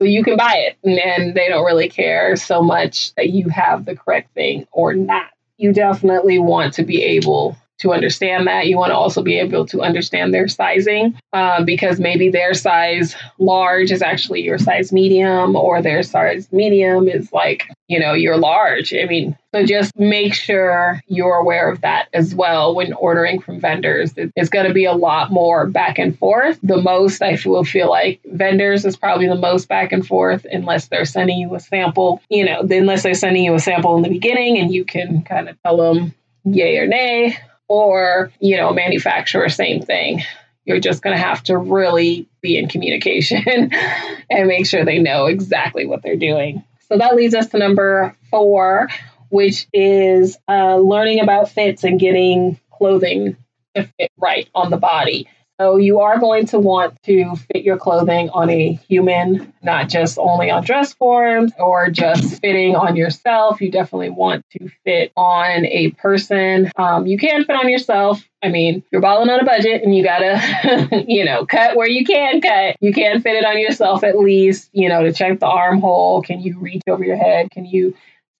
so 0.00 0.04
you 0.04 0.24
can 0.24 0.36
buy 0.36 0.54
it 0.56 0.76
and, 0.82 0.98
and 0.98 1.34
they 1.34 1.48
don't 1.48 1.64
really 1.64 1.88
care 1.88 2.36
so 2.36 2.62
much 2.62 3.14
that 3.14 3.30
you 3.30 3.48
have 3.48 3.84
the 3.84 3.96
correct 3.96 4.34
thing 4.34 4.66
or 4.72 4.94
not. 4.94 5.30
You 5.56 5.72
definitely 5.72 6.38
want 6.38 6.74
to 6.74 6.84
be 6.84 7.02
able 7.02 7.56
to 7.78 7.92
understand 7.92 8.46
that. 8.46 8.66
You 8.66 8.76
want 8.76 8.90
to 8.90 8.96
also 8.96 9.22
be 9.22 9.38
able 9.38 9.66
to 9.66 9.82
understand 9.82 10.32
their 10.32 10.48
sizing 10.48 11.18
uh, 11.32 11.64
because 11.64 11.98
maybe 11.98 12.30
their 12.30 12.54
size 12.54 13.16
large 13.38 13.90
is 13.90 14.02
actually 14.02 14.42
your 14.42 14.58
size 14.58 14.92
medium, 14.92 15.56
or 15.56 15.82
their 15.82 16.02
size 16.02 16.50
medium 16.52 17.08
is 17.08 17.32
like, 17.32 17.68
you 17.88 17.98
know, 17.98 18.12
your 18.12 18.36
large. 18.36 18.94
I 18.94 19.06
mean, 19.06 19.36
so 19.52 19.64
just 19.64 19.96
make 19.96 20.34
sure 20.34 21.00
you're 21.06 21.36
aware 21.36 21.70
of 21.70 21.80
that 21.80 22.08
as 22.12 22.34
well 22.34 22.74
when 22.74 22.92
ordering 22.92 23.40
from 23.40 23.60
vendors. 23.60 24.12
It's 24.16 24.50
going 24.50 24.66
to 24.66 24.74
be 24.74 24.84
a 24.84 24.92
lot 24.92 25.32
more 25.32 25.66
back 25.66 25.98
and 25.98 26.16
forth. 26.18 26.58
The 26.62 26.80
most 26.80 27.22
I 27.22 27.38
will 27.44 27.64
feel 27.64 27.88
like 27.88 28.20
vendors 28.24 28.84
is 28.84 28.96
probably 28.96 29.28
the 29.28 29.34
most 29.34 29.68
back 29.68 29.92
and 29.92 30.06
forth 30.06 30.46
unless 30.50 30.88
they're 30.88 31.04
sending 31.04 31.38
you 31.38 31.54
a 31.54 31.60
sample, 31.60 32.20
you 32.28 32.44
know, 32.44 32.60
unless 32.60 33.02
they're 33.02 33.14
sending 33.14 33.44
you 33.44 33.54
a 33.54 33.60
sample 33.60 33.96
in 33.96 34.02
the 34.02 34.08
beginning 34.08 34.58
and 34.58 34.72
you 34.72 34.84
can 34.84 35.22
kind 35.22 35.48
of 35.48 35.60
tell 35.62 35.76
them 35.76 36.14
yay 36.44 36.78
or 36.78 36.86
nay 36.86 37.36
or, 37.82 38.32
you 38.40 38.56
know, 38.56 38.72
manufacturer, 38.72 39.48
same 39.48 39.82
thing. 39.82 40.22
You're 40.64 40.80
just 40.80 41.02
going 41.02 41.16
to 41.16 41.22
have 41.22 41.42
to 41.44 41.58
really 41.58 42.26
be 42.40 42.56
in 42.56 42.68
communication 42.68 43.70
and 44.30 44.48
make 44.48 44.66
sure 44.66 44.84
they 44.84 44.98
know 44.98 45.26
exactly 45.26 45.86
what 45.86 46.02
they're 46.02 46.16
doing. 46.16 46.64
So 46.88 46.98
that 46.98 47.16
leads 47.16 47.34
us 47.34 47.48
to 47.48 47.58
number 47.58 48.16
four, 48.30 48.88
which 49.28 49.66
is 49.72 50.36
uh, 50.48 50.76
learning 50.76 51.20
about 51.20 51.50
fits 51.50 51.84
and 51.84 51.98
getting 51.98 52.58
clothing 52.70 53.36
to 53.74 53.84
fit 53.98 54.12
right 54.16 54.48
on 54.54 54.70
the 54.70 54.76
body. 54.76 55.28
So 55.60 55.76
you 55.76 56.00
are 56.00 56.18
going 56.18 56.46
to 56.46 56.58
want 56.58 57.00
to 57.04 57.36
fit 57.36 57.62
your 57.62 57.76
clothing 57.76 58.28
on 58.30 58.50
a 58.50 58.72
human, 58.88 59.52
not 59.62 59.88
just 59.88 60.18
only 60.18 60.50
on 60.50 60.64
dress 60.64 60.94
forms 60.94 61.52
or 61.58 61.90
just 61.90 62.40
fitting 62.40 62.74
on 62.74 62.96
yourself. 62.96 63.60
You 63.60 63.70
definitely 63.70 64.10
want 64.10 64.44
to 64.58 64.68
fit 64.84 65.12
on 65.16 65.64
a 65.64 65.92
person. 65.92 66.72
Um, 66.76 67.06
you 67.06 67.18
can 67.18 67.44
fit 67.44 67.54
on 67.54 67.68
yourself. 67.68 68.28
I 68.42 68.48
mean, 68.48 68.82
you're 68.90 69.00
balling 69.00 69.30
on 69.30 69.40
a 69.40 69.44
budget 69.44 69.84
and 69.84 69.94
you 69.94 70.02
gotta, 70.02 71.04
you 71.08 71.24
know, 71.24 71.46
cut 71.46 71.76
where 71.76 71.88
you 71.88 72.04
can 72.04 72.40
cut. 72.40 72.76
You 72.80 72.92
can 72.92 73.22
fit 73.22 73.36
it 73.36 73.44
on 73.44 73.58
yourself 73.60 74.02
at 74.02 74.18
least, 74.18 74.70
you 74.72 74.88
know, 74.88 75.04
to 75.04 75.12
check 75.12 75.38
the 75.38 75.46
armhole. 75.46 76.22
Can 76.22 76.40
you 76.40 76.58
reach 76.58 76.82
over 76.88 77.04
your 77.04 77.16
head? 77.16 77.52
Can 77.52 77.64
you 77.64 77.94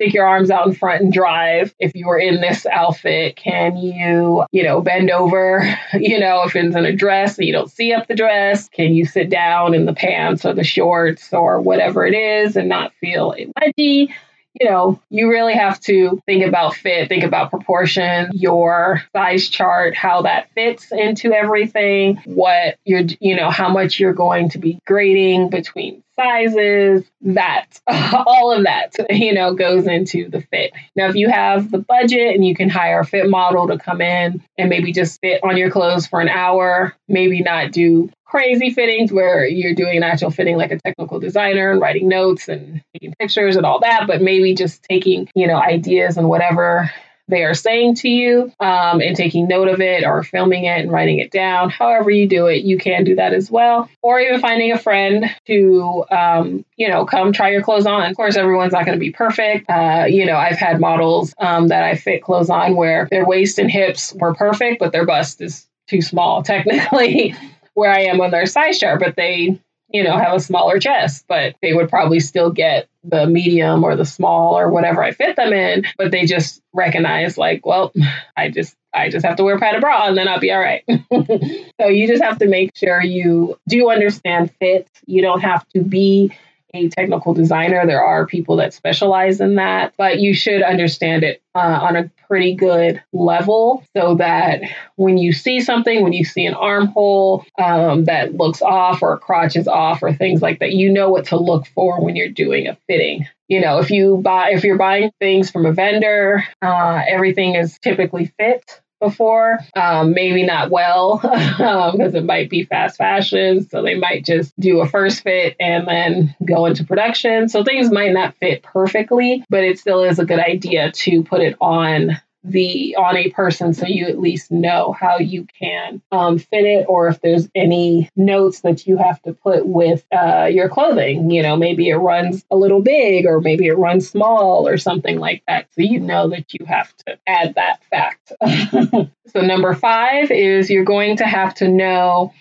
stick 0.04 0.14
your 0.14 0.26
arms 0.26 0.50
out 0.50 0.66
in 0.66 0.74
front 0.74 1.02
and 1.02 1.12
drive 1.12 1.74
if 1.78 1.94
you 1.94 2.06
were 2.06 2.18
in 2.18 2.40
this 2.40 2.66
outfit? 2.66 3.36
Can 3.36 3.76
you, 3.76 4.44
you 4.52 4.62
know, 4.62 4.80
bend 4.80 5.10
over, 5.10 5.66
you 5.94 6.20
know, 6.20 6.42
if 6.44 6.54
it's 6.54 6.76
in 6.76 6.84
a 6.84 6.94
dress 6.94 7.38
and 7.38 7.46
you 7.46 7.52
don't 7.52 7.70
see 7.70 7.92
up 7.92 8.06
the 8.06 8.14
dress? 8.14 8.68
Can 8.68 8.94
you 8.94 9.06
sit 9.06 9.30
down 9.30 9.74
in 9.74 9.86
the 9.86 9.94
pants 9.94 10.44
or 10.44 10.52
the 10.52 10.64
shorts 10.64 11.32
or 11.32 11.60
whatever 11.60 12.04
it 12.04 12.14
is 12.14 12.56
and 12.56 12.68
not 12.68 12.92
feel 13.00 13.34
wedgy? 13.58 14.12
you 14.60 14.70
know, 14.70 15.00
you 15.10 15.28
really 15.28 15.54
have 15.54 15.80
to 15.80 16.22
think 16.26 16.46
about 16.46 16.76
fit, 16.76 17.08
think 17.08 17.24
about 17.24 17.50
proportion, 17.50 18.30
your 18.34 19.02
size 19.12 19.48
chart, 19.48 19.96
how 19.96 20.22
that 20.22 20.48
fits 20.54 20.92
into 20.92 21.32
everything, 21.32 22.22
what 22.24 22.76
you're, 22.84 23.02
you 23.18 23.34
know, 23.34 23.50
how 23.50 23.68
much 23.68 23.98
you're 23.98 24.12
going 24.12 24.50
to 24.50 24.58
be 24.58 24.78
grading 24.86 25.50
between 25.50 26.03
sizes, 26.18 27.04
that, 27.22 27.80
all 27.86 28.52
of 28.52 28.64
that, 28.64 28.94
you 29.10 29.32
know, 29.32 29.54
goes 29.54 29.86
into 29.86 30.28
the 30.28 30.40
fit. 30.40 30.72
Now, 30.96 31.08
if 31.08 31.16
you 31.16 31.28
have 31.28 31.70
the 31.70 31.78
budget 31.78 32.34
and 32.34 32.44
you 32.44 32.54
can 32.54 32.68
hire 32.68 33.00
a 33.00 33.04
fit 33.04 33.28
model 33.28 33.68
to 33.68 33.78
come 33.78 34.00
in 34.00 34.42
and 34.58 34.70
maybe 34.70 34.92
just 34.92 35.20
fit 35.20 35.42
on 35.42 35.56
your 35.56 35.70
clothes 35.70 36.06
for 36.06 36.20
an 36.20 36.28
hour, 36.28 36.94
maybe 37.08 37.42
not 37.42 37.72
do 37.72 38.10
crazy 38.24 38.70
fittings 38.70 39.12
where 39.12 39.46
you're 39.46 39.74
doing 39.74 39.96
an 39.96 40.02
actual 40.02 40.30
fitting 40.30 40.56
like 40.56 40.72
a 40.72 40.80
technical 40.80 41.20
designer 41.20 41.70
and 41.70 41.80
writing 41.80 42.08
notes 42.08 42.48
and 42.48 42.82
taking 42.92 43.14
pictures 43.18 43.56
and 43.56 43.64
all 43.64 43.80
that, 43.80 44.06
but 44.06 44.20
maybe 44.20 44.54
just 44.54 44.82
taking, 44.82 45.28
you 45.34 45.46
know, 45.46 45.56
ideas 45.56 46.16
and 46.16 46.28
whatever 46.28 46.90
they 47.28 47.42
are 47.44 47.54
saying 47.54 47.94
to 47.96 48.08
you 48.08 48.52
um, 48.60 49.00
and 49.00 49.16
taking 49.16 49.48
note 49.48 49.68
of 49.68 49.80
it 49.80 50.04
or 50.04 50.22
filming 50.22 50.64
it 50.64 50.80
and 50.80 50.92
writing 50.92 51.18
it 51.18 51.30
down. 51.30 51.70
However, 51.70 52.10
you 52.10 52.28
do 52.28 52.46
it, 52.46 52.64
you 52.64 52.78
can 52.78 53.04
do 53.04 53.16
that 53.16 53.32
as 53.32 53.50
well. 53.50 53.88
Or 54.02 54.20
even 54.20 54.40
finding 54.40 54.72
a 54.72 54.78
friend 54.78 55.24
to, 55.46 56.04
um, 56.10 56.64
you 56.76 56.88
know, 56.88 57.06
come 57.06 57.32
try 57.32 57.50
your 57.50 57.62
clothes 57.62 57.86
on. 57.86 58.10
Of 58.10 58.16
course, 58.16 58.36
everyone's 58.36 58.72
not 58.72 58.84
going 58.84 58.96
to 58.96 59.00
be 59.00 59.10
perfect. 59.10 59.68
Uh, 59.70 60.04
you 60.08 60.26
know, 60.26 60.36
I've 60.36 60.58
had 60.58 60.80
models 60.80 61.34
um, 61.38 61.68
that 61.68 61.82
I 61.82 61.94
fit 61.94 62.22
clothes 62.22 62.50
on 62.50 62.76
where 62.76 63.08
their 63.10 63.26
waist 63.26 63.58
and 63.58 63.70
hips 63.70 64.12
were 64.14 64.34
perfect, 64.34 64.78
but 64.78 64.92
their 64.92 65.06
bust 65.06 65.40
is 65.40 65.66
too 65.88 66.02
small 66.02 66.42
technically 66.44 67.34
where 67.74 67.92
I 67.92 68.02
am 68.02 68.20
on 68.20 68.30
their 68.30 68.46
size 68.46 68.78
chart, 68.78 69.00
but 69.00 69.16
they 69.16 69.60
you 69.88 70.02
know, 70.02 70.16
have 70.16 70.34
a 70.34 70.40
smaller 70.40 70.78
chest, 70.78 71.24
but 71.28 71.54
they 71.62 71.72
would 71.72 71.88
probably 71.88 72.20
still 72.20 72.50
get 72.50 72.88
the 73.04 73.26
medium 73.26 73.84
or 73.84 73.96
the 73.96 74.04
small 74.04 74.58
or 74.58 74.70
whatever 74.70 75.02
I 75.02 75.12
fit 75.12 75.36
them 75.36 75.52
in. 75.52 75.84
But 75.96 76.10
they 76.10 76.24
just 76.24 76.62
recognize, 76.72 77.38
like, 77.38 77.64
well, 77.64 77.92
I 78.36 78.50
just 78.50 78.76
I 78.92 79.10
just 79.10 79.26
have 79.26 79.36
to 79.36 79.44
wear 79.44 79.58
padded 79.58 79.80
bra 79.80 80.06
and 80.06 80.16
then 80.16 80.28
I'll 80.28 80.40
be 80.40 80.52
all 80.52 80.60
right. 80.60 80.84
so 81.80 81.88
you 81.88 82.06
just 82.06 82.22
have 82.22 82.38
to 82.38 82.48
make 82.48 82.76
sure 82.76 83.02
you 83.02 83.58
do 83.68 83.90
understand 83.90 84.52
fit. 84.60 84.88
You 85.06 85.22
don't 85.22 85.40
have 85.40 85.68
to 85.70 85.82
be 85.82 86.32
a 86.74 86.88
technical 86.88 87.32
designer. 87.34 87.86
There 87.86 88.04
are 88.04 88.26
people 88.26 88.56
that 88.56 88.74
specialize 88.74 89.40
in 89.40 89.54
that, 89.56 89.94
but 89.96 90.18
you 90.18 90.34
should 90.34 90.62
understand 90.62 91.22
it 91.24 91.42
uh, 91.54 91.78
on 91.82 91.96
a 91.96 92.10
pretty 92.26 92.54
good 92.54 93.02
level 93.12 93.84
so 93.96 94.16
that 94.16 94.62
when 94.96 95.16
you 95.16 95.32
see 95.32 95.60
something, 95.60 96.02
when 96.02 96.12
you 96.12 96.24
see 96.24 96.46
an 96.46 96.54
armhole 96.54 97.46
um, 97.58 98.04
that 98.04 98.34
looks 98.34 98.60
off 98.60 99.02
or 99.02 99.14
a 99.14 99.18
crotch 99.18 99.56
is 99.56 99.68
off 99.68 100.02
or 100.02 100.12
things 100.12 100.42
like 100.42 100.58
that, 100.58 100.72
you 100.72 100.92
know 100.92 101.10
what 101.10 101.26
to 101.26 101.36
look 101.36 101.66
for 101.68 102.00
when 102.00 102.16
you're 102.16 102.28
doing 102.28 102.66
a 102.66 102.76
fitting. 102.88 103.26
You 103.46 103.60
know, 103.60 103.78
if 103.78 103.90
you 103.90 104.16
buy, 104.16 104.50
if 104.52 104.64
you're 104.64 104.78
buying 104.78 105.12
things 105.20 105.50
from 105.50 105.66
a 105.66 105.72
vendor, 105.72 106.44
uh, 106.62 107.02
everything 107.06 107.54
is 107.54 107.78
typically 107.78 108.32
fit 108.38 108.80
before. 109.00 109.58
Um, 109.76 110.12
maybe 110.12 110.44
not 110.44 110.70
well 110.70 111.18
because 111.18 111.60
um, 111.94 112.16
it 112.16 112.24
might 112.24 112.50
be 112.50 112.64
fast 112.64 112.96
fashion. 112.96 113.68
So 113.68 113.82
they 113.82 113.94
might 113.96 114.24
just 114.24 114.58
do 114.58 114.80
a 114.80 114.88
first 114.88 115.22
fit 115.22 115.56
and 115.60 115.86
then 115.86 116.34
go 116.44 116.66
into 116.66 116.84
production. 116.84 117.48
So 117.48 117.64
things 117.64 117.90
might 117.90 118.12
not 118.12 118.36
fit 118.36 118.62
perfectly, 118.62 119.44
but 119.48 119.64
it 119.64 119.78
still 119.78 120.02
is 120.02 120.18
a 120.18 120.24
good 120.24 120.40
idea 120.40 120.92
to 120.92 121.22
put 121.24 121.40
it 121.40 121.56
on 121.60 122.18
the 122.44 122.94
on 122.96 123.16
a 123.16 123.30
person 123.30 123.72
so 123.72 123.86
you 123.86 124.06
at 124.06 124.18
least 124.18 124.50
know 124.50 124.92
how 124.92 125.18
you 125.18 125.46
can 125.58 126.02
um, 126.12 126.38
fit 126.38 126.64
it 126.64 126.86
or 126.88 127.08
if 127.08 127.20
there's 127.20 127.48
any 127.54 128.10
notes 128.16 128.60
that 128.60 128.86
you 128.86 128.96
have 128.98 129.20
to 129.22 129.32
put 129.32 129.66
with 129.66 130.04
uh, 130.12 130.48
your 130.50 130.68
clothing. 130.68 131.30
You 131.30 131.42
know 131.42 131.56
maybe 131.56 131.88
it 131.88 131.96
runs 131.96 132.44
a 132.50 132.56
little 132.56 132.82
big 132.82 133.26
or 133.26 133.40
maybe 133.40 133.66
it 133.66 133.78
runs 133.78 134.08
small 134.08 134.68
or 134.68 134.76
something 134.76 135.18
like 135.18 135.42
that. 135.48 135.66
So 135.74 135.82
you 135.82 136.00
know 136.00 136.28
that 136.28 136.52
you 136.52 136.66
have 136.66 136.94
to 137.06 137.18
add 137.26 137.54
that 137.54 137.82
fact. 137.90 138.32
So 139.34 139.40
number 139.40 139.74
five 139.74 140.30
is 140.30 140.70
you're 140.70 140.84
going 140.84 141.16
to 141.16 141.26
have 141.26 141.54
to 141.54 141.68
know 141.68 142.32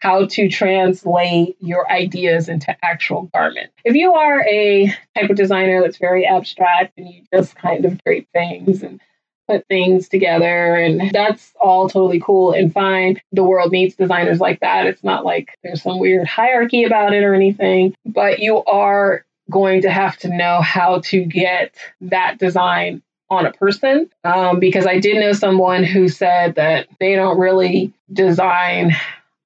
how 0.00 0.26
to 0.26 0.48
translate 0.48 1.56
your 1.60 1.90
ideas 1.90 2.48
into 2.48 2.74
actual 2.82 3.30
garment. 3.34 3.70
If 3.84 3.94
you 3.94 4.14
are 4.14 4.40
a 4.42 4.86
type 5.14 5.30
of 5.30 5.36
designer 5.36 5.82
that's 5.82 5.98
very 5.98 6.26
abstract 6.26 6.98
and 6.98 7.08
you 7.08 7.22
just 7.32 7.54
kind 7.54 7.84
of 7.84 8.02
drape 8.02 8.28
things 8.32 8.82
and 8.82 9.00
put 9.50 9.66
things 9.66 10.08
together 10.08 10.76
and 10.76 11.10
that's 11.12 11.52
all 11.60 11.88
totally 11.88 12.20
cool 12.20 12.52
and 12.52 12.72
fine. 12.72 13.20
The 13.32 13.44
world 13.44 13.72
needs 13.72 13.96
designers 13.96 14.40
like 14.40 14.60
that. 14.60 14.86
It's 14.86 15.02
not 15.02 15.24
like 15.24 15.58
there's 15.62 15.82
some 15.82 15.98
weird 15.98 16.26
hierarchy 16.26 16.84
about 16.84 17.12
it 17.12 17.24
or 17.24 17.34
anything, 17.34 17.94
but 18.06 18.38
you 18.38 18.62
are 18.64 19.24
going 19.50 19.82
to 19.82 19.90
have 19.90 20.16
to 20.18 20.28
know 20.28 20.60
how 20.60 21.00
to 21.00 21.24
get 21.24 21.74
that 22.02 22.38
design 22.38 23.02
on 23.28 23.46
a 23.46 23.52
person 23.52 24.10
um, 24.24 24.58
because 24.58 24.86
I 24.86 24.98
did 24.98 25.18
know 25.18 25.32
someone 25.32 25.84
who 25.84 26.08
said 26.08 26.56
that 26.56 26.88
they 26.98 27.14
don't 27.14 27.38
really 27.38 27.92
design 28.12 28.96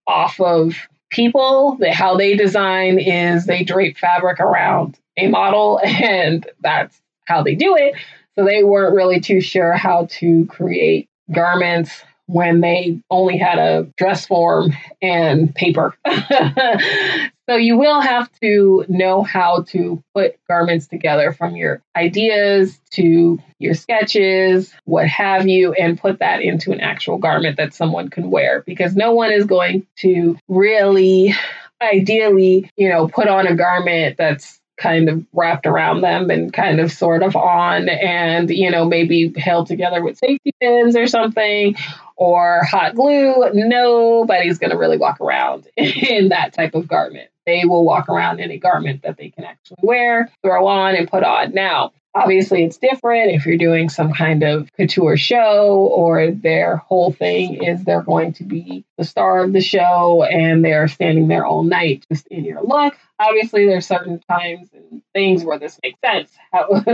off 0.07 0.41
of 0.41 0.75
people. 1.11 1.77
That 1.81 1.95
how 1.95 2.17
they 2.17 2.35
design 2.35 2.99
is 2.99 3.47
they 3.47 3.65
drape 3.65 3.99
fabric 3.99 4.41
around 4.41 4.99
a 5.17 5.29
model 5.29 5.81
and 5.85 6.47
that's 6.61 7.01
how 7.27 7.43
they 7.43 7.55
do 7.55 7.77
it. 7.77 7.95
So 8.37 8.45
they 8.45 8.65
weren't 8.65 8.95
really 8.95 9.21
too 9.21 9.41
sure 9.41 9.73
how 9.73 10.07
to 10.19 10.47
create 10.47 11.09
garments 11.33 12.03
when 12.27 12.61
they 12.61 13.01
only 13.11 13.37
had 13.37 13.59
a 13.59 13.87
dress 13.97 14.27
form 14.27 14.73
and 15.03 15.55
paper. 15.55 15.95
so 17.49 17.57
you 17.57 17.77
will 17.77 18.01
have 18.01 18.31
to 18.41 18.85
know 18.89 19.23
how 19.23 19.63
to 19.69 20.03
put 20.15 20.37
garments 20.49 20.87
together 20.87 21.33
from 21.33 21.55
your 21.55 21.83
ideas 21.95 22.81
to 22.93 23.39
your 23.59 23.75
sketches, 23.75 24.73
what 24.85 25.07
have 25.07 25.47
you, 25.47 25.73
and 25.75 26.01
put 26.01 26.21
that 26.21 26.41
into 26.41 26.73
an 26.73 26.81
actual 26.81 27.19
garment 27.19 27.59
that 27.59 27.75
someone 27.75 28.09
can 28.09 28.31
wear 28.31 28.63
because 28.67 28.97
no 28.97 29.13
one 29.13 29.31
is 29.31 29.45
going 29.45 29.87
to 29.97 30.39
really 30.49 31.35
ideally, 31.83 32.71
you 32.77 32.89
know, 32.89 33.09
put 33.09 33.29
on 33.29 33.47
a 33.47 33.55
garment 33.55 34.17
that's 34.17 34.61
kind 34.77 35.09
of 35.09 35.25
wrapped 35.33 35.67
around 35.67 36.01
them 36.01 36.31
and 36.31 36.53
kind 36.53 36.81
of 36.81 36.91
sort 36.91 37.23
of 37.23 37.37
on 37.37 37.89
and 37.89 38.51
you 38.51 38.71
know 38.71 38.85
maybe 38.85 39.33
held 39.37 39.67
together 39.67 40.03
with 40.03 40.19
safety 40.19 40.53
pins 40.61 40.97
or 40.97 41.07
something 41.07 41.77
or 42.17 42.63
hot 42.65 42.95
glue. 42.95 43.51
Nobody's 43.53 44.59
going 44.59 44.71
to 44.71 44.77
really 44.77 44.99
walk 44.99 45.21
around 45.21 45.69
in 45.77 46.29
that 46.31 46.53
type 46.53 46.75
of 46.75 46.89
garment. 46.89 47.29
They 47.47 47.65
will 47.65 47.85
walk 47.85 48.09
around 48.09 48.41
in 48.41 48.51
a 48.51 48.59
garment 48.59 49.03
that 49.03 49.17
they 49.17 49.31
can 49.31 49.45
actually 49.45 49.77
wear 49.83 50.31
throw 50.43 50.67
on 50.67 50.95
and 50.97 51.09
put 51.09 51.23
on. 51.23 51.53
Now 51.53 51.93
Obviously, 52.17 52.65
it's 52.65 52.79
different 52.79 53.33
if 53.33 53.45
you're 53.45 53.57
doing 53.57 53.89
some 53.89 54.13
kind 54.13 54.45
of 54.45 54.73
couture 54.75 55.17
show 55.17 55.89
or 55.93 56.31
their 56.31 56.77
whole 56.77 57.13
thing 57.13 57.65
is 57.65 57.83
they're 57.83 58.03
going 58.03 58.33
to 58.35 58.45
be 58.45 58.85
the 58.97 59.05
star 59.05 59.43
of 59.43 59.53
the 59.53 59.61
show 59.61 60.23
and 60.23 60.65
they're 60.65 60.87
standing 60.87 61.27
there 61.27 61.45
all 61.45 61.65
night 61.65 62.07
just 62.11 62.29
in 62.29 62.45
your 62.45 62.63
look. 62.63 62.95
Obviously, 63.19 63.67
there's 63.67 63.87
certain 63.87 64.21
times 64.31 64.69
and 64.73 65.03
things 65.13 65.43
where 65.43 65.59
this 65.59 65.81
makes 65.83 65.99
sense. 66.01 66.31
How, 66.53 66.85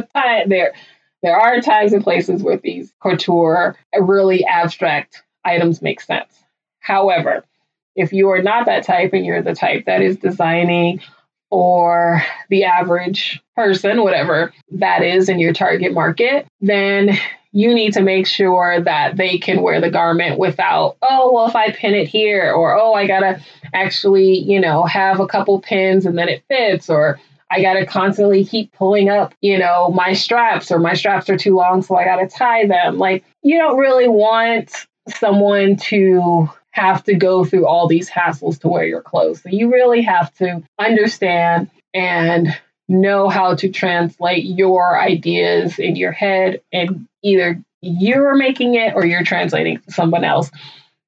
there, 0.47 0.73
there 1.23 1.37
are 1.37 1.61
times 1.61 1.93
and 1.93 2.03
places 2.03 2.43
where 2.43 2.57
these 2.57 2.91
couture, 3.03 3.77
really 3.99 4.47
abstract 4.47 5.23
items 5.45 5.83
make 5.83 6.01
sense. 6.01 6.33
However, 6.79 7.45
if 7.95 8.15
you 8.15 8.31
are 8.31 8.43
not 8.43 8.67
that 8.67 8.85
type 8.85 9.13
and 9.13 9.27
you're 9.27 9.43
the 9.43 9.55
type 9.55 9.85
that 9.85 10.01
is 10.01 10.17
designing 10.17 11.03
or 11.51 12.23
the 12.49 12.65
average 12.65 13.41
person, 13.57 14.03
whatever 14.03 14.53
that 14.71 15.03
is 15.03 15.29
in 15.29 15.39
your 15.39 15.53
target 15.53 15.93
market, 15.93 16.47
then 16.61 17.19
you 17.53 17.75
need 17.75 17.93
to 17.95 18.03
make 18.03 18.27
sure 18.27 18.81
that 18.81 19.17
they 19.17 19.37
can 19.37 19.61
wear 19.63 19.81
the 19.81 19.91
garment 19.91 20.39
without, 20.39 20.97
oh, 21.03 21.33
well, 21.33 21.49
if 21.49 21.57
I 21.57 21.73
pin 21.73 21.95
it 21.95 22.07
here, 22.07 22.53
or 22.53 22.79
oh, 22.79 22.95
I 22.95 23.07
gotta 23.07 23.43
actually, 23.75 24.39
you 24.39 24.61
know, 24.61 24.85
have 24.85 25.19
a 25.19 25.27
couple 25.27 25.61
pins 25.61 26.07
and 26.07 26.17
then 26.17 26.29
it 26.29 26.45
fits, 26.49 26.89
or 26.89 27.19
I 27.51 27.61
gotta 27.61 27.85
constantly 27.85 28.45
keep 28.45 28.73
pulling 28.73 29.11
up, 29.11 29.35
you 29.41 29.59
know, 29.59 29.91
my 29.91 30.13
straps, 30.13 30.71
or 30.71 30.79
my 30.79 30.95
straps 30.95 31.29
are 31.29 31.37
too 31.37 31.57
long, 31.57 31.83
so 31.83 31.97
I 31.97 32.05
gotta 32.05 32.29
tie 32.29 32.67
them. 32.67 32.99
Like, 32.99 33.25
you 33.43 33.59
don't 33.59 33.77
really 33.77 34.09
want 34.09 34.87
someone 35.09 35.77
to 35.77 36.49
have 36.73 37.05
to 37.05 37.15
go 37.15 37.45
through 37.45 37.67
all 37.67 37.89
these 37.89 38.09
hassles 38.09 38.61
to 38.61 38.69
wear 38.69 38.85
your 38.85 39.03
clothes. 39.03 39.43
So 39.43 39.51
you 39.51 39.73
really 39.73 40.03
have 40.03 40.33
to 40.35 40.63
understand 40.79 41.71
and 41.93 42.57
know 42.89 43.29
how 43.29 43.55
to 43.57 43.69
translate 43.69 44.45
your 44.45 45.01
ideas 45.01 45.79
in 45.79 45.97
your 45.97 46.13
head 46.13 46.61
and 46.73 47.07
either 47.23 47.63
you're 47.83 48.37
making 48.37 48.75
it 48.75 48.95
or 48.95 49.05
you're 49.05 49.25
translating 49.25 49.79
to 49.81 49.93
someone 49.93 50.25
else 50.25 50.51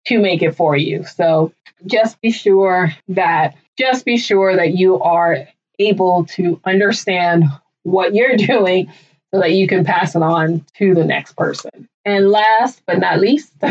to 0.07 0.19
make 0.19 0.42
it 0.42 0.57
for 0.57 0.76
you. 0.76 1.04
So 1.04 1.52
just 1.87 2.21
be 2.21 2.31
sure 2.31 2.92
that 3.09 3.57
just 3.78 4.04
be 4.04 4.16
sure 4.16 4.57
that 4.57 4.75
you 4.75 5.00
are 5.00 5.49
able 5.78 6.26
to 6.26 6.61
understand 6.64 7.45
what 7.83 8.14
you're 8.14 8.37
doing 8.37 8.92
so 9.33 9.40
that 9.40 9.52
you 9.52 9.66
can 9.66 9.85
pass 9.85 10.14
it 10.14 10.23
on 10.23 10.64
to 10.78 10.95
the 10.95 11.04
next 11.04 11.37
person. 11.37 11.88
And 12.04 12.31
last 12.31 12.83
but 12.87 12.99
not 12.99 13.21
least, 13.21 13.52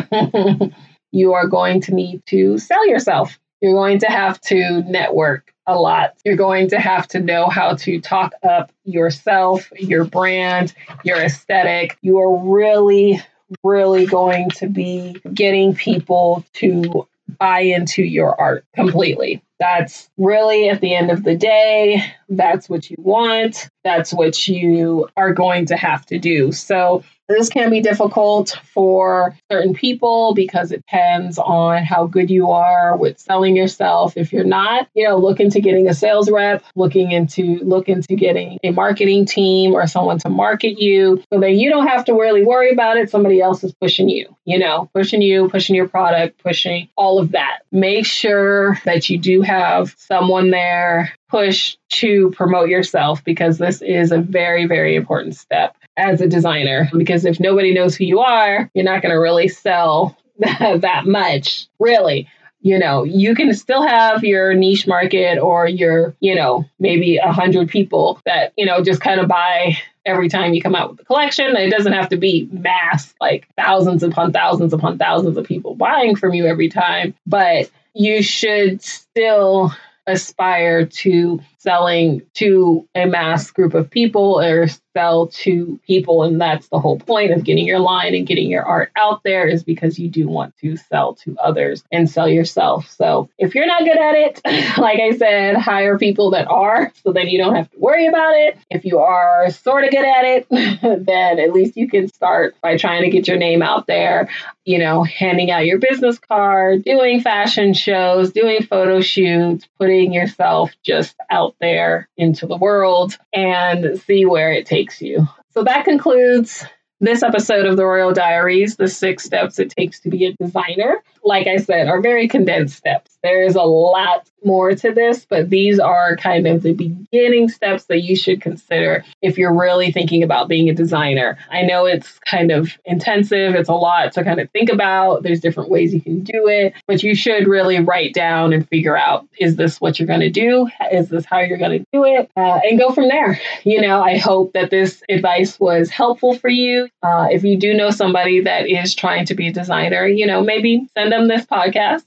you 1.11 1.33
are 1.33 1.47
going 1.47 1.81
to 1.81 1.93
need 1.93 2.25
to 2.27 2.57
sell 2.57 2.87
yourself. 2.87 3.39
You're 3.61 3.73
going 3.73 3.99
to 3.99 4.07
have 4.07 4.41
to 4.41 4.81
network 4.83 5.53
a 5.67 5.79
lot. 5.79 6.15
You're 6.25 6.35
going 6.35 6.69
to 6.69 6.79
have 6.79 7.07
to 7.09 7.19
know 7.19 7.47
how 7.47 7.75
to 7.75 8.01
talk 8.01 8.33
up 8.43 8.71
yourself, 8.83 9.71
your 9.77 10.05
brand, 10.05 10.73
your 11.03 11.17
aesthetic. 11.17 11.97
You 12.01 12.19
are 12.19 12.37
really, 12.37 13.21
really 13.63 14.05
going 14.05 14.49
to 14.51 14.67
be 14.67 15.21
getting 15.33 15.75
people 15.75 16.43
to 16.53 17.07
buy 17.39 17.61
into 17.61 18.03
your 18.03 18.39
art 18.39 18.65
completely. 18.75 19.43
That's 19.61 20.09
really 20.17 20.69
at 20.69 20.81
the 20.81 20.95
end 20.95 21.11
of 21.11 21.23
the 21.23 21.37
day, 21.37 22.03
that's 22.27 22.67
what 22.67 22.89
you 22.89 22.95
want. 22.97 23.69
That's 23.83 24.11
what 24.11 24.47
you 24.47 25.07
are 25.15 25.33
going 25.33 25.67
to 25.67 25.77
have 25.77 26.03
to 26.07 26.17
do. 26.17 26.51
So 26.51 27.03
this 27.31 27.49
can 27.49 27.69
be 27.69 27.81
difficult 27.81 28.57
for 28.73 29.37
certain 29.49 29.73
people 29.73 30.33
because 30.33 30.71
it 30.71 30.77
depends 30.77 31.37
on 31.37 31.83
how 31.83 32.05
good 32.05 32.29
you 32.29 32.51
are 32.51 32.97
with 32.97 33.19
selling 33.19 33.55
yourself. 33.55 34.17
If 34.17 34.33
you're 34.33 34.43
not, 34.43 34.87
you 34.93 35.07
know, 35.07 35.17
look 35.17 35.39
into 35.39 35.61
getting 35.61 35.87
a 35.87 35.93
sales 35.93 36.29
rep, 36.29 36.63
looking 36.75 37.11
into 37.11 37.59
look 37.63 37.89
into 37.89 38.15
getting 38.15 38.59
a 38.63 38.71
marketing 38.71 39.25
team 39.25 39.73
or 39.73 39.87
someone 39.87 40.19
to 40.19 40.29
market 40.29 40.79
you 40.79 41.23
so 41.31 41.39
that 41.39 41.51
you 41.51 41.69
don't 41.69 41.87
have 41.87 42.05
to 42.05 42.13
really 42.13 42.43
worry 42.45 42.71
about 42.71 42.97
it. 42.97 43.09
Somebody 43.09 43.41
else 43.41 43.63
is 43.63 43.73
pushing 43.73 44.09
you, 44.09 44.35
you 44.45 44.59
know, 44.59 44.89
pushing 44.93 45.21
you, 45.21 45.49
pushing 45.49 45.75
your 45.75 45.87
product, 45.87 46.43
pushing 46.43 46.89
all 46.95 47.19
of 47.19 47.31
that. 47.31 47.59
Make 47.71 48.05
sure 48.05 48.77
that 48.85 49.09
you 49.09 49.17
do 49.17 49.41
have 49.51 49.93
someone 49.97 50.49
there 50.49 51.13
push 51.29 51.77
to 51.89 52.31
promote 52.31 52.69
yourself 52.69 53.23
because 53.23 53.57
this 53.57 53.81
is 53.81 54.11
a 54.11 54.19
very, 54.19 54.65
very 54.65 54.95
important 54.95 55.35
step 55.35 55.75
as 55.97 56.21
a 56.21 56.27
designer. 56.27 56.89
Because 56.97 57.25
if 57.25 57.39
nobody 57.39 57.73
knows 57.73 57.95
who 57.95 58.05
you 58.05 58.19
are, 58.19 58.69
you're 58.73 58.85
not 58.85 59.01
going 59.01 59.11
to 59.11 59.19
really 59.19 59.47
sell 59.47 60.17
that 60.39 61.03
much, 61.05 61.67
really. 61.79 62.27
You 62.63 62.77
know, 62.77 63.03
you 63.03 63.33
can 63.33 63.53
still 63.53 63.81
have 63.81 64.23
your 64.23 64.53
niche 64.53 64.87
market 64.87 65.39
or 65.39 65.67
your, 65.67 66.15
you 66.19 66.35
know, 66.35 66.65
maybe 66.79 67.17
a 67.17 67.31
hundred 67.31 67.69
people 67.69 68.21
that, 68.25 68.53
you 68.55 68.65
know, 68.67 68.83
just 68.83 69.01
kind 69.01 69.19
of 69.19 69.27
buy 69.27 69.77
every 70.05 70.29
time 70.29 70.53
you 70.53 70.61
come 70.61 70.75
out 70.75 70.89
with 70.89 70.99
the 70.99 71.05
collection. 71.05 71.55
It 71.55 71.71
doesn't 71.71 71.93
have 71.93 72.09
to 72.09 72.17
be 72.17 72.47
mass, 72.51 73.13
like 73.19 73.47
thousands 73.55 74.03
upon 74.03 74.31
thousands 74.31 74.73
upon 74.73 74.97
thousands 74.97 75.37
of 75.37 75.45
people 75.45 75.75
buying 75.75 76.15
from 76.15 76.33
you 76.33 76.45
every 76.45 76.69
time, 76.69 77.15
but 77.25 77.69
you 77.93 78.21
should 78.21 78.81
still 78.81 79.73
aspire 80.07 80.85
to 80.85 81.39
selling 81.61 82.23
to 82.33 82.87
a 82.95 83.05
mass 83.05 83.51
group 83.51 83.75
of 83.75 83.89
people 83.89 84.41
or 84.41 84.67
sell 84.93 85.27
to 85.27 85.79
people. 85.85 86.23
And 86.23 86.41
that's 86.41 86.67
the 86.69 86.79
whole 86.79 86.99
point 86.99 87.31
of 87.31 87.43
getting 87.43 87.67
your 87.67 87.79
line 87.79 88.15
and 88.15 88.25
getting 88.25 88.49
your 88.49 88.63
art 88.63 88.91
out 88.95 89.21
there 89.23 89.47
is 89.47 89.63
because 89.63 89.99
you 89.99 90.09
do 90.09 90.27
want 90.27 90.57
to 90.57 90.75
sell 90.75 91.13
to 91.15 91.37
others 91.37 91.83
and 91.91 92.09
sell 92.09 92.27
yourself. 92.27 92.89
So 92.89 93.29
if 93.37 93.55
you're 93.55 93.67
not 93.67 93.83
good 93.83 93.97
at 93.97 94.15
it 94.15 94.41
like 94.77 94.99
i 94.99 95.15
said 95.15 95.55
hire 95.55 95.97
people 95.97 96.31
that 96.31 96.47
are 96.47 96.91
so 97.03 97.13
then 97.13 97.27
you 97.27 97.37
don't 97.37 97.55
have 97.55 97.69
to 97.71 97.79
worry 97.79 98.07
about 98.07 98.33
it. 98.35 98.57
If 98.69 98.85
you 98.85 98.99
are 98.99 99.49
sort 99.51 99.85
of 99.85 99.91
good 99.91 100.05
at 100.05 100.25
it 100.25 100.47
then 101.05 101.39
at 101.39 101.53
least 101.53 101.77
you 101.77 101.87
can 101.87 102.07
start 102.07 102.55
by 102.61 102.77
trying 102.77 103.03
to 103.03 103.09
get 103.09 103.27
your 103.27 103.37
name 103.37 103.61
out 103.61 103.87
there 103.87 104.29
you 104.65 104.77
know 104.77 105.03
handing 105.03 105.51
out 105.51 105.65
your 105.65 105.79
business 105.79 106.19
card 106.19 106.83
doing 106.83 107.21
fashion 107.21 107.73
shows 107.73 108.31
doing 108.31 108.63
photo 108.63 109.01
shoots 109.01 109.67
putting 109.79 110.13
yourself 110.13 110.71
just 110.83 111.15
out 111.29 111.50
out 111.51 111.55
there 111.59 112.09
into 112.17 112.47
the 112.47 112.57
world 112.57 113.17
and 113.33 113.99
see 114.01 114.25
where 114.25 114.51
it 114.51 114.65
takes 114.65 115.01
you. 115.01 115.27
So 115.51 115.63
that 115.63 115.85
concludes 115.85 116.65
this 117.01 117.23
episode 117.23 117.65
of 117.65 117.77
the 117.77 117.85
Royal 117.85 118.13
Diaries, 118.13 118.77
the 118.77 118.87
six 118.87 119.23
steps 119.23 119.59
it 119.59 119.71
takes 119.71 119.99
to 120.01 120.09
be 120.09 120.25
a 120.25 120.33
designer. 120.33 121.03
Like 121.23 121.47
I 121.47 121.57
said, 121.57 121.87
are 121.87 122.01
very 122.01 122.27
condensed 122.27 122.77
steps. 122.77 123.17
There 123.23 123.43
is 123.43 123.55
a 123.55 123.61
lot 123.61 124.27
more 124.43 124.73
to 124.73 124.91
this, 124.91 125.25
but 125.25 125.49
these 125.49 125.79
are 125.79 126.15
kind 126.15 126.47
of 126.47 126.63
the 126.63 126.73
beginning 126.73 127.49
steps 127.49 127.85
that 127.85 128.01
you 128.01 128.15
should 128.15 128.41
consider 128.41 129.05
if 129.21 129.37
you're 129.37 129.53
really 129.53 129.91
thinking 129.91 130.23
about 130.23 130.47
being 130.47 130.69
a 130.69 130.73
designer. 130.73 131.37
I 131.51 131.61
know 131.61 131.85
it's 131.85 132.17
kind 132.19 132.51
of 132.51 132.77
intensive, 132.85 133.53
it's 133.55 133.69
a 133.69 133.73
lot 133.73 134.13
to 134.13 134.23
kind 134.23 134.39
of 134.39 134.49
think 134.51 134.69
about. 134.71 135.23
There's 135.23 135.39
different 135.39 135.69
ways 135.69 135.93
you 135.93 136.01
can 136.01 136.23
do 136.23 136.47
it, 136.47 136.73
but 136.87 137.03
you 137.03 137.15
should 137.15 137.47
really 137.47 137.79
write 137.79 138.13
down 138.13 138.53
and 138.53 138.67
figure 138.67 138.97
out 138.97 139.27
is 139.39 139.55
this 139.55 139.79
what 139.79 139.99
you're 139.99 140.07
going 140.07 140.21
to 140.21 140.29
do? 140.29 140.67
Is 140.91 141.09
this 141.09 141.25
how 141.25 141.39
you're 141.39 141.57
going 141.57 141.79
to 141.79 141.85
do 141.93 142.05
it? 142.05 142.31
Uh, 142.35 142.59
and 142.63 142.79
go 142.79 142.91
from 142.91 143.07
there. 143.07 143.39
You 143.63 143.81
know, 143.81 144.01
I 144.01 144.17
hope 144.17 144.53
that 144.53 144.71
this 144.71 145.03
advice 145.09 145.59
was 145.59 145.89
helpful 145.89 146.37
for 146.37 146.49
you. 146.49 146.89
Uh, 147.03 147.27
if 147.29 147.43
you 147.43 147.57
do 147.57 147.73
know 147.73 147.91
somebody 147.91 148.41
that 148.41 148.67
is 148.67 148.95
trying 148.95 149.25
to 149.25 149.35
be 149.35 149.49
a 149.49 149.53
designer, 149.53 150.07
you 150.07 150.25
know, 150.25 150.41
maybe 150.41 150.87
send 151.11 151.29
them 151.29 151.37
this 151.37 151.45
podcast, 151.45 152.03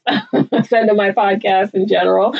send 0.66 0.88
them 0.88 0.96
my 0.96 1.10
podcast 1.10 1.74
in 1.74 1.86
general 1.86 2.34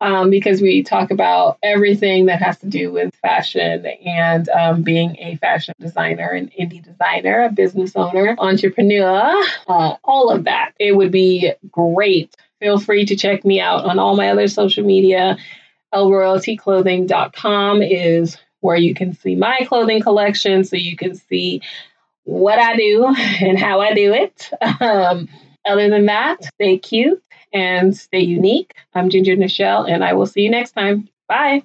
um, 0.00 0.30
because 0.30 0.60
we 0.60 0.82
talk 0.82 1.10
about 1.10 1.58
everything 1.62 2.26
that 2.26 2.42
has 2.42 2.58
to 2.58 2.66
do 2.66 2.92
with 2.92 3.14
fashion 3.16 3.86
and 4.04 4.48
um, 4.50 4.82
being 4.82 5.16
a 5.18 5.36
fashion 5.36 5.74
designer, 5.80 6.28
an 6.28 6.50
indie 6.60 6.82
designer, 6.82 7.44
a 7.44 7.50
business 7.50 7.96
owner, 7.96 8.36
entrepreneur, 8.38 9.32
uh, 9.68 9.94
all 10.04 10.30
of 10.30 10.44
that. 10.44 10.72
It 10.78 10.94
would 10.94 11.12
be 11.12 11.52
great. 11.70 12.36
Feel 12.60 12.78
free 12.78 13.06
to 13.06 13.16
check 13.16 13.44
me 13.44 13.60
out 13.60 13.84
on 13.84 13.98
all 13.98 14.14
my 14.16 14.28
other 14.30 14.48
social 14.48 14.84
media. 14.84 15.38
lroyaltyclothing.com 15.94 17.82
is 17.82 18.36
where 18.60 18.76
you 18.76 18.94
can 18.94 19.14
see 19.14 19.34
my 19.34 19.58
clothing 19.66 20.00
collection 20.00 20.62
so 20.64 20.76
you 20.76 20.96
can 20.96 21.14
see 21.14 21.62
what 22.24 22.58
I 22.58 22.76
do 22.76 23.06
and 23.40 23.58
how 23.58 23.80
I 23.80 23.94
do 23.94 24.12
it. 24.12 24.50
Um, 24.80 25.28
other 25.64 25.88
than 25.88 26.06
that, 26.06 26.44
stay 26.44 26.78
cute 26.78 27.22
and 27.52 27.96
stay 27.96 28.20
unique. 28.20 28.74
I'm 28.94 29.10
Ginger 29.10 29.36
Nichelle, 29.36 29.88
and 29.90 30.04
I 30.04 30.12
will 30.14 30.26
see 30.26 30.42
you 30.42 30.50
next 30.50 30.72
time. 30.72 31.08
Bye. 31.28 31.62